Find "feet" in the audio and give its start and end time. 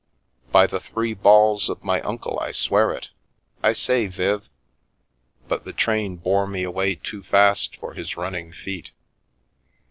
8.51-8.93